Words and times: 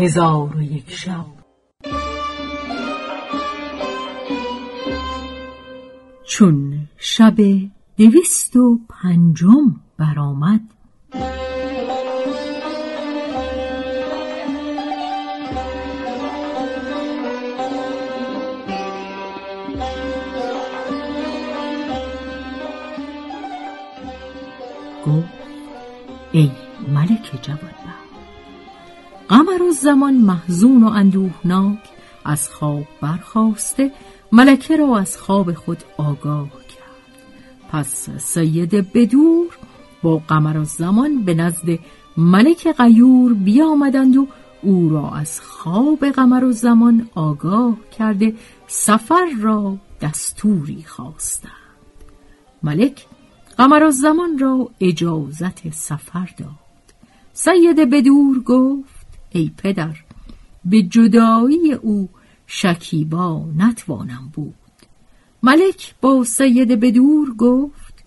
هزار 0.00 0.56
و 0.56 0.62
یک 0.62 0.90
شب. 0.90 1.26
چون 6.24 6.88
شب 6.98 7.36
دویست 7.96 8.56
و 8.56 8.80
پنجم 8.88 9.80
برآمد 9.98 10.60
گفت 25.06 25.28
ای 26.32 26.50
ملک 26.88 27.38
جوانبخت. 27.42 27.99
قمر 29.30 29.62
و 29.62 29.72
زمان 29.72 30.14
محزون 30.14 30.84
و 30.84 30.88
اندوهناک 30.88 31.78
از 32.24 32.48
خواب 32.48 32.84
برخواسته 33.00 33.92
ملکه 34.32 34.76
را 34.76 34.98
از 34.98 35.16
خواب 35.16 35.52
خود 35.54 35.78
آگاه 35.96 36.50
کرد. 36.50 37.70
پس 37.72 38.10
سید 38.10 38.92
بدور 38.92 39.58
با 40.02 40.22
قمر 40.28 40.58
و 40.58 40.64
زمان 40.64 41.24
به 41.24 41.34
نزد 41.34 41.78
ملک 42.16 42.72
غیور 42.72 43.34
بیامدند 43.34 44.16
و 44.16 44.26
او 44.62 44.88
را 44.88 45.10
از 45.10 45.40
خواب 45.40 46.04
قمر 46.04 46.44
و 46.44 46.52
زمان 46.52 47.08
آگاه 47.14 47.76
کرده 47.98 48.34
سفر 48.66 49.26
را 49.40 49.76
دستوری 50.00 50.84
خواستند. 50.86 51.52
ملک 52.62 53.06
قمر 53.58 53.90
زمان 53.90 54.38
را 54.38 54.70
اجازت 54.80 55.70
سفر 55.74 56.30
داد. 56.38 56.50
سید 57.32 57.90
بدور 57.90 58.42
گفت 58.42 58.99
ای 59.30 59.50
پدر 59.56 59.96
به 60.64 60.82
جدایی 60.82 61.72
او 61.72 62.08
شکیبا 62.46 63.44
نتوانم 63.56 64.30
بود. 64.32 64.54
ملک 65.42 65.94
با 66.00 66.24
سید 66.24 66.80
بدور 66.80 67.34
گفت 67.34 68.04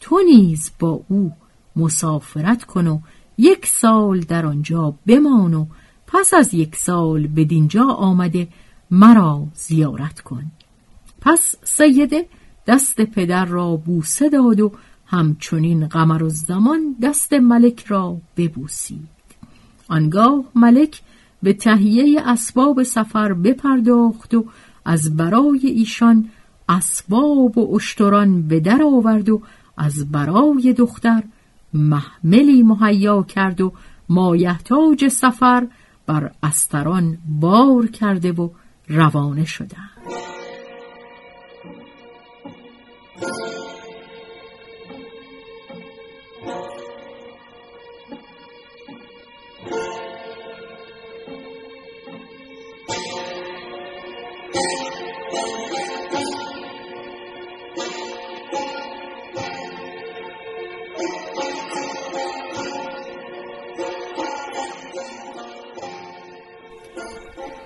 تو 0.00 0.20
نیز 0.20 0.70
با 0.78 1.04
او 1.08 1.32
مسافرت 1.76 2.64
کن 2.64 2.86
و 2.86 3.00
یک 3.38 3.66
سال 3.66 4.20
در 4.20 4.46
آنجا 4.46 4.94
بمان 5.06 5.54
و 5.54 5.66
پس 6.06 6.34
از 6.34 6.54
یک 6.54 6.76
سال 6.76 7.26
به 7.26 7.44
دینجا 7.44 7.84
آمده 7.84 8.48
مرا 8.90 9.46
زیارت 9.54 10.20
کن. 10.20 10.50
پس 11.20 11.56
سیده 11.64 12.28
دست 12.66 13.00
پدر 13.00 13.44
را 13.44 13.76
بوسه 13.76 14.28
داد 14.28 14.60
و 14.60 14.72
همچنین 15.06 15.86
قمر 15.86 16.22
و 16.22 16.28
زمان 16.28 16.96
دست 17.02 17.32
ملک 17.32 17.84
را 17.86 18.16
ببوسید. 18.36 19.11
آنگاه 19.92 20.44
ملک 20.54 21.02
به 21.42 21.52
تهیه 21.52 22.22
اسباب 22.26 22.82
سفر 22.82 23.32
بپرداخت 23.32 24.34
و 24.34 24.44
از 24.84 25.16
برای 25.16 25.66
ایشان 25.66 26.28
اسباب 26.68 27.58
و 27.58 27.74
اشتران 27.74 28.48
به 28.48 28.60
در 28.60 28.82
آورد 28.82 29.28
و 29.28 29.42
از 29.76 30.12
برای 30.12 30.72
دختر 30.72 31.22
محملی 31.74 32.62
مهیا 32.62 33.22
کرد 33.22 33.60
و 33.60 33.72
مایحتاج 34.08 35.08
سفر 35.08 35.66
بر 36.06 36.30
استران 36.42 37.18
بار 37.40 37.86
کرده 37.86 38.32
و 38.32 38.48
روانه 38.88 39.44
شدند. 39.44 40.21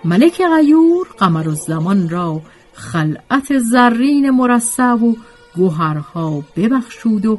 ملک 0.06 0.42
غیور 0.56 1.06
قمر 1.18 1.50
زمان 1.50 2.08
را 2.08 2.42
خلعت 2.72 3.58
زرین 3.58 4.30
مرصع 4.30 4.92
و 4.92 5.14
گوهرها 5.56 6.44
ببخشود 6.56 7.26
و 7.26 7.38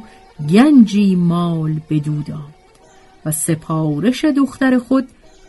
گنجی 0.50 1.16
مال 1.16 1.80
بدو 1.90 2.22
داد 2.22 2.54
و 3.26 3.30
سپارش 3.30 4.24
دختر 4.24 4.78
خود 4.78 5.08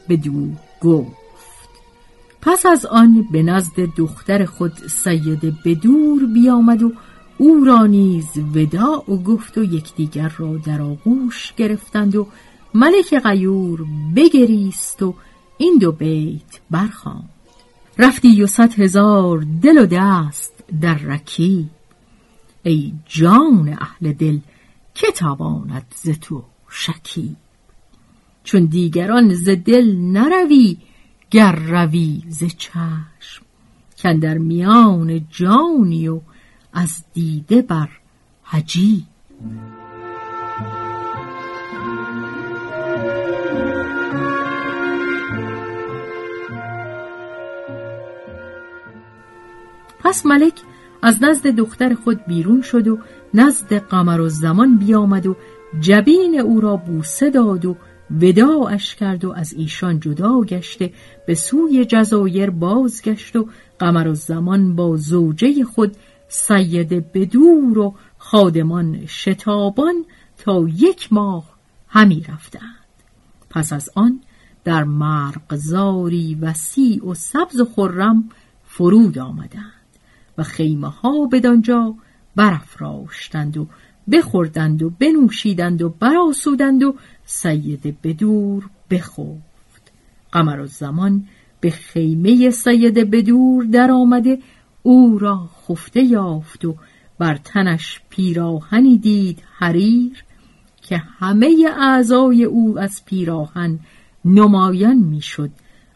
بدو 0.09 0.47
گفت. 0.81 1.69
پس 2.41 2.65
از 2.65 2.85
آن 2.85 3.27
به 3.31 3.43
نزد 3.43 3.79
دختر 3.97 4.45
خود 4.45 4.73
سید 4.87 5.63
بدور 5.65 6.25
بیامد 6.25 6.83
و 6.83 6.91
او 7.37 7.63
را 7.65 7.85
نیز 7.85 8.27
وداع 8.55 9.11
و 9.11 9.17
گفت 9.17 9.57
و 9.57 9.63
یکدیگر 9.63 10.31
را 10.37 10.57
در 10.57 10.81
آغوش 10.81 11.53
گرفتند 11.57 12.15
و 12.15 12.27
ملک 12.73 13.19
غیور 13.19 13.85
بگریست 14.15 15.03
و 15.03 15.15
این 15.61 15.77
دو 15.81 15.91
بیت 15.91 16.59
برخواند 16.71 17.29
رفتی 17.97 18.43
و 18.43 18.47
صد 18.47 18.73
هزار 18.79 19.45
دل 19.61 19.77
و 19.77 19.85
دست 19.85 20.63
در 20.81 20.93
رکی 20.93 21.69
ای 22.63 22.93
جان 23.05 23.77
اهل 23.81 24.13
دل 24.13 24.39
که 24.93 25.11
تواند 25.11 25.95
ز 25.95 26.09
تو 26.09 26.43
شکی 26.69 27.35
چون 28.43 28.65
دیگران 28.65 29.33
ز 29.33 29.49
دل 29.49 29.95
نروی 29.95 30.77
گر 31.31 31.51
روی 31.51 32.23
ز 32.29 32.43
چشم. 32.43 33.45
که 33.95 34.13
در 34.13 34.37
میان 34.37 35.27
جانی 35.29 36.07
و 36.07 36.21
از 36.73 37.03
دیده 37.13 37.61
بر 37.61 37.89
حجی 38.43 39.05
پس 50.09 50.25
ملک 50.25 50.61
از 51.01 51.23
نزد 51.23 51.47
دختر 51.47 51.93
خود 51.93 52.25
بیرون 52.25 52.61
شد 52.61 52.87
و 52.87 52.97
نزد 53.33 53.73
قمر 53.73 54.21
و 54.21 54.29
زمان 54.29 54.77
بیامد 54.77 55.27
و 55.27 55.35
جبین 55.79 56.39
او 56.39 56.61
را 56.61 56.75
بوسه 56.75 57.29
داد 57.29 57.65
و 57.65 57.75
وداعش 58.21 58.95
کرد 58.95 59.25
و 59.25 59.31
از 59.31 59.53
ایشان 59.53 59.99
جدا 59.99 60.41
گشته 60.41 60.93
به 61.27 61.35
سوی 61.35 61.85
جزایر 61.85 62.49
بازگشت 62.49 63.35
و 63.35 63.47
قمر 63.79 64.07
و 64.07 64.15
زمان 64.15 64.75
با 64.75 64.95
زوجه 64.97 65.63
خود 65.63 65.95
سید 66.27 67.11
بدور 67.11 67.79
و 67.79 67.95
خادمان 68.17 69.05
شتابان 69.05 70.05
تا 70.37 70.65
یک 70.77 71.13
ماه 71.13 71.43
همی 71.87 72.25
رفتند. 72.29 72.85
پس 73.49 73.73
از 73.73 73.89
آن 73.95 74.19
در 74.63 74.83
مرغزاری 74.83 76.37
وسیع 76.41 77.05
و 77.05 77.13
سبز 77.13 77.59
و 77.59 77.65
خرم 77.65 78.29
فرود 78.67 79.17
آمدند. 79.19 79.78
و 80.39 80.43
خیمه 80.43 80.87
ها 80.87 81.25
بدانجا 81.31 81.95
برافراشتند 82.35 83.57
و 83.57 83.67
بخوردند 84.11 84.83
و 84.83 84.89
بنوشیدند 84.89 85.81
و 85.81 85.89
براسودند 85.89 86.83
و 86.83 86.95
سید 87.25 87.97
بدور 88.03 88.69
بخفت. 88.89 89.91
قمر 90.31 90.65
زمان 90.65 91.25
به 91.59 91.69
خیمه 91.69 92.49
سید 92.49 93.11
بدور 93.11 93.63
در 93.63 93.91
آمده 93.91 94.39
او 94.83 95.19
را 95.19 95.49
خفته 95.67 96.03
یافت 96.03 96.65
و 96.65 96.75
بر 97.19 97.35
تنش 97.35 98.01
پیراهنی 98.09 98.97
دید 98.97 99.43
حریر 99.57 100.23
که 100.81 100.97
همه 100.97 101.55
اعضای 101.79 102.43
او 102.43 102.79
از 102.79 103.05
پیراهن 103.05 103.79
نمایان 104.25 104.97
می‌شد 104.97 105.49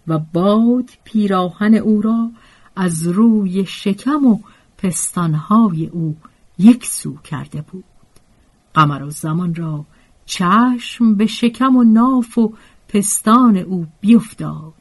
و 0.08 0.20
باد 0.20 0.90
پیراهن 1.04 1.74
او 1.74 2.02
را 2.02 2.32
از 2.76 3.08
روی 3.08 3.66
شکم 3.66 4.26
و 4.26 4.40
پستانهای 4.78 5.88
او 5.88 6.18
یک 6.58 6.86
سو 6.86 7.18
کرده 7.18 7.62
بود. 7.62 7.84
قمر 8.74 9.04
و 9.04 9.10
زمان 9.10 9.56
را 9.56 9.86
چشم 10.26 11.16
به 11.16 11.26
شکم 11.26 11.76
و 11.76 11.84
ناف 11.84 12.38
و 12.38 12.54
پستان 12.88 13.58
او 13.58 13.88
بیفتاد. 14.02 14.74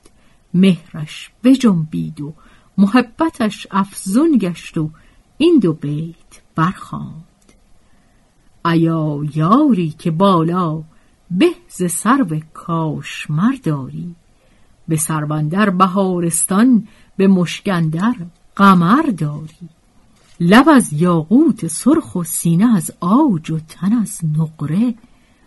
مهرش 0.55 1.31
بجنبید 1.45 2.21
و 2.21 2.35
محبتش 2.79 3.67
افزون 3.71 4.39
گشت 4.39 4.79
و 4.79 4.91
این 5.39 5.59
دو 5.59 5.73
بیت 5.73 6.43
برخواند 6.55 7.25
ایا 8.65 9.21
یاری 9.35 9.91
که 9.91 10.11
بالا 10.11 10.83
به 11.31 11.51
ز 11.69 11.85
سرو 11.91 12.41
کاشمر 12.55 13.55
داری 13.63 14.15
به 14.89 14.97
سروندر 14.97 15.71
بهارستان 15.71 16.89
به 17.17 17.29
مشکندر 17.29 18.15
قمر 18.57 19.03
داری. 19.03 19.69
لب 20.41 20.69
از 20.69 20.93
یاقوت 20.93 21.67
سرخ 21.67 22.17
و 22.17 22.25
سینه 22.25 22.77
از 22.77 22.91
آج 23.01 23.51
و 23.51 23.59
تن 23.59 23.93
از 23.93 24.21
نقره 24.39 24.95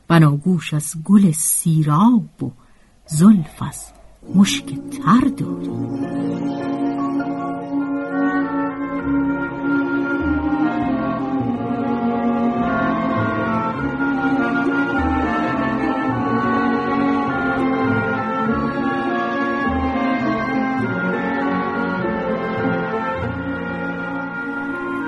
بناگوش 0.07 0.73
از 0.73 0.93
گل 1.03 1.31
سیراب 1.31 2.43
و 2.43 2.51
زلف 3.07 3.61
از 3.61 3.85
مشک 4.35 4.65
تر 4.65 5.31
داری. 5.37 6.84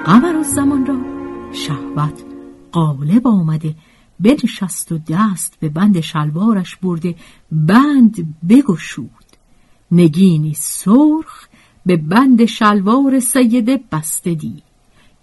قمر 0.08 0.44
زمان 0.44 0.86
را 0.86 0.98
شهوت 1.54 2.24
قالب 2.72 3.28
آمده 3.28 3.76
بنشست 4.20 4.92
و 4.92 4.98
دست 4.98 5.58
به 5.60 5.70
بند 5.70 6.00
شلوارش 6.00 6.76
برده 6.76 7.16
بند 7.52 8.36
بگشود 8.50 9.26
نگینی 9.92 10.54
سرخ 10.54 11.48
به 11.86 11.98
بند 11.98 12.46
شلوار 12.46 13.20
سیده 13.20 13.80
بسته 13.92 14.34
دی 14.34 14.62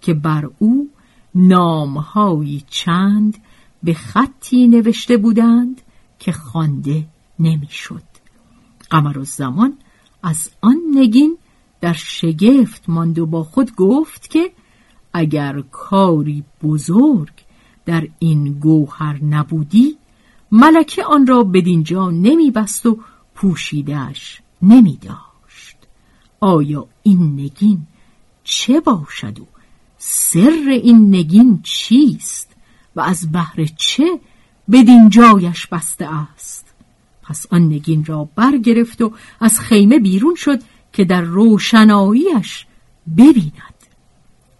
که 0.01 0.13
بر 0.13 0.49
او 0.59 0.89
نامهایی 1.35 2.63
چند 2.69 3.37
به 3.83 3.93
خطی 3.93 4.67
نوشته 4.67 5.17
بودند 5.17 5.81
که 6.19 6.31
خوانده 6.31 7.07
نمی‌شد. 7.39 8.03
قمر 8.89 9.23
زمان 9.23 9.73
از 10.23 10.49
آن 10.61 10.77
نگین 10.93 11.37
در 11.81 11.93
شگفت 11.93 12.89
ماند 12.89 13.19
و 13.19 13.25
با 13.25 13.43
خود 13.43 13.75
گفت 13.75 14.29
که 14.29 14.51
اگر 15.17 15.61
کاری 15.71 16.43
بزرگ 16.63 17.33
در 17.85 18.07
این 18.19 18.53
گوهر 18.53 19.23
نبودی 19.23 19.97
ملکه 20.51 21.03
آن 21.03 21.27
را 21.27 21.43
بدینجا 21.43 22.11
نمی 22.11 22.51
بست 22.51 22.85
و 22.85 22.99
پوشیدش 23.35 24.41
نمی 24.61 24.97
داشت 25.01 25.77
آیا 26.39 26.87
این 27.03 27.33
نگین 27.39 27.87
چه 28.43 28.79
باشد 28.79 29.39
و 29.39 29.45
سر 29.97 30.79
این 30.83 31.15
نگین 31.15 31.59
چیست 31.63 32.55
و 32.95 33.01
از 33.01 33.31
بهر 33.31 33.65
چه 33.77 34.19
جایش 35.09 35.67
بسته 35.67 36.13
است؟ 36.33 36.73
پس 37.23 37.45
آن 37.51 37.65
نگین 37.65 38.05
را 38.05 38.29
برگرفت 38.35 39.01
و 39.01 39.13
از 39.39 39.59
خیمه 39.59 39.99
بیرون 39.99 40.35
شد 40.35 40.59
که 40.93 41.05
در 41.05 41.21
روشناییش 41.21 42.65
ببیند. 43.17 43.74